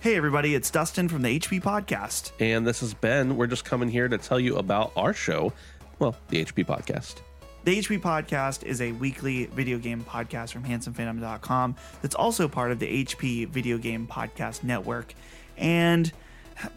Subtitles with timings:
[0.00, 2.32] Hey, everybody, it's Dustin from the HP Podcast.
[2.40, 3.36] And this is Ben.
[3.36, 5.52] We're just coming here to tell you about our show,
[5.98, 7.16] well, the HP Podcast.
[7.64, 12.78] The HP Podcast is a weekly video game podcast from handsomephantom.com that's also part of
[12.78, 15.12] the HP Video Game Podcast Network.
[15.58, 16.10] And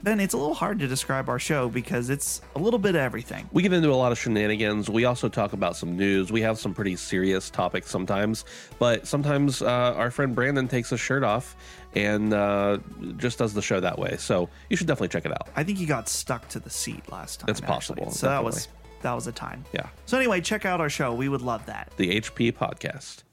[0.01, 3.01] Ben, it's a little hard to describe our show because it's a little bit of
[3.01, 3.49] everything.
[3.51, 4.89] We get into a lot of shenanigans.
[4.89, 6.31] We also talk about some news.
[6.31, 8.45] We have some pretty serious topics sometimes,
[8.79, 11.55] but sometimes uh, our friend Brandon takes his shirt off
[11.95, 12.79] and uh,
[13.17, 14.15] just does the show that way.
[14.17, 15.49] So you should definitely check it out.
[15.55, 17.49] I think he got stuck to the seat last time.
[17.49, 18.17] It's possible, actually.
[18.17, 18.67] So that was
[19.01, 19.65] that was a time.
[19.73, 19.87] Yeah.
[20.05, 21.13] So anyway, check out our show.
[21.13, 21.91] We would love that.
[21.97, 23.23] The HP Podcast.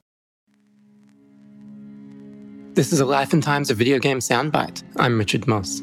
[2.74, 4.82] This is a Life and Times of Video Game Soundbite.
[4.96, 5.82] I'm Richard Moss.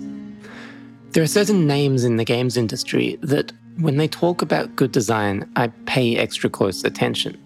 [1.18, 5.52] There are certain names in the games industry that, when they talk about good design,
[5.56, 7.44] I pay extra close attention.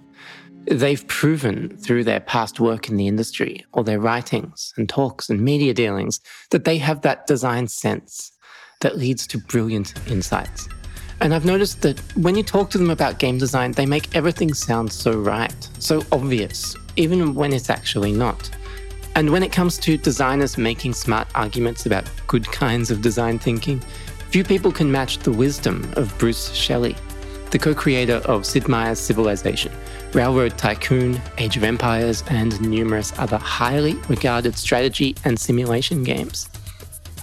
[0.66, 5.40] They've proven through their past work in the industry, or their writings and talks and
[5.40, 8.34] media dealings, that they have that design sense
[8.82, 10.68] that leads to brilliant insights.
[11.22, 14.54] And I've noticed that when you talk to them about game design, they make everything
[14.54, 18.52] sound so right, so obvious, even when it's actually not.
[19.16, 23.82] And when it comes to designers making smart arguments about good kinds of design thinking,
[24.30, 26.96] few people can match the wisdom of Bruce Shelley,
[27.52, 29.72] the co creator of Sid Meier's Civilization,
[30.14, 36.50] Railroad Tycoon, Age of Empires, and numerous other highly regarded strategy and simulation games.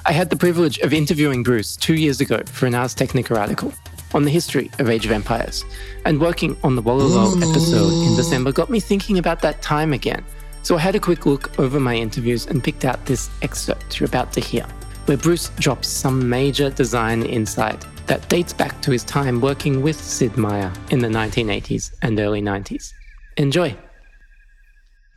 [0.04, 3.72] I had the privilege of interviewing Bruce two years ago for an Ars Technica article
[4.14, 5.64] on the history of Age of Empires,
[6.04, 10.24] and working on the Wololo episode in December got me thinking about that time again.
[10.68, 14.06] So I had a quick look over my interviews and picked out this excerpt you're
[14.06, 14.66] about to hear,
[15.06, 19.98] where Bruce drops some major design insight that dates back to his time working with
[19.98, 22.92] Sid Meier in the 1980s and early 90s.
[23.38, 23.74] Enjoy.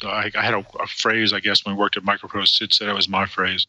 [0.03, 2.47] I, I had a, a phrase, I guess, when we worked at Microprose.
[2.47, 3.67] Sid said it was my phrase.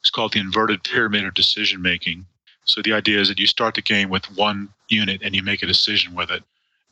[0.00, 2.24] It's called the inverted pyramid of decision making.
[2.64, 5.62] So the idea is that you start the game with one unit and you make
[5.62, 6.42] a decision with it.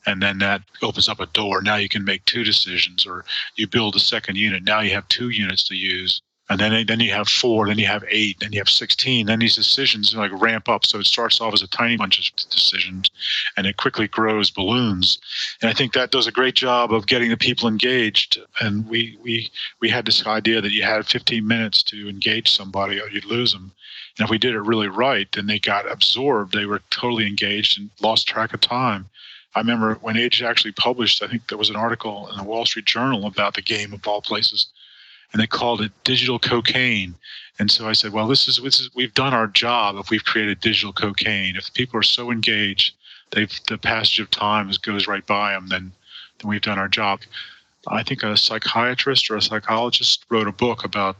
[0.06, 1.60] And then that opens up a door.
[1.62, 3.24] Now you can make two decisions, or
[3.56, 4.62] you build a second unit.
[4.62, 6.22] Now you have two units to use.
[6.48, 9.26] And then, then you have four, then you have eight, then you have 16.
[9.26, 10.86] Then these decisions like ramp up.
[10.86, 13.10] So it starts off as a tiny bunch of decisions
[13.56, 15.18] and it quickly grows balloons.
[15.60, 18.38] And I think that does a great job of getting the people engaged.
[18.60, 19.50] And we, we,
[19.80, 23.52] we had this idea that you had 15 minutes to engage somebody or you'd lose
[23.52, 23.72] them.
[24.18, 26.54] And if we did it really right, then they got absorbed.
[26.54, 29.08] They were totally engaged and lost track of time.
[29.56, 32.66] I remember when Age actually published, I think there was an article in the Wall
[32.66, 34.66] Street Journal about the game of all places
[35.32, 37.14] and they called it digital cocaine.
[37.58, 40.24] And so I said, well, this is, this is we've done our job if we've
[40.24, 41.56] created digital cocaine.
[41.56, 42.94] If people are so engaged,
[43.32, 45.92] they've the passage of time goes right by them, then
[46.38, 47.20] then we've done our job.
[47.88, 51.16] I think a psychiatrist or a psychologist wrote a book about.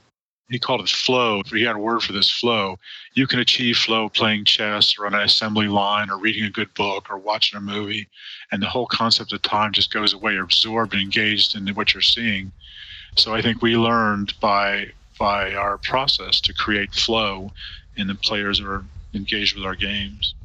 [0.49, 1.43] He called it flow.
[1.47, 2.79] He had a word for this flow.
[3.15, 6.73] You can achieve flow playing chess or on an assembly line or reading a good
[6.75, 8.09] book or watching a movie.
[8.53, 10.35] And the whole concept of time just goes away.
[10.35, 12.53] You're absorbed and engaged in what you're seeing.
[13.17, 17.51] So I think we learned by by our process to create flow
[17.97, 18.85] in the players who are
[19.15, 20.36] engaged with our games.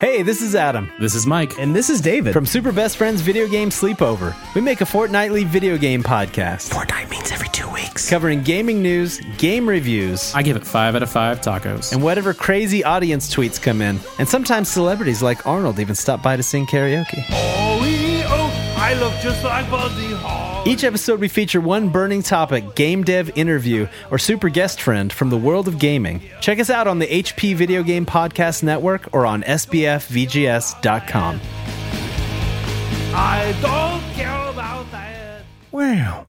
[0.00, 0.90] Hey, this is Adam.
[0.98, 1.58] This is Mike.
[1.58, 4.34] And this is David from Super Best Friends Video Game Sleepover.
[4.54, 6.72] We make a fortnightly video game podcast.
[6.72, 8.08] Fortnight means every two weeks.
[8.08, 11.92] Covering gaming news, game reviews, I give it five out of five tacos.
[11.92, 14.00] and whatever crazy audience tweets come in.
[14.18, 17.22] And sometimes celebrities like Arnold even stop by to sing karaoke.
[17.28, 20.39] Oh, oh I look just like Buddy Hall.
[20.66, 25.30] Each episode, we feature one burning topic, game dev interview, or super guest friend from
[25.30, 26.22] the world of gaming.
[26.40, 31.40] Check us out on the HP Video Game Podcast Network or on SBFVGS.com.
[33.12, 35.44] I don't care about that.
[35.72, 36.26] Wow.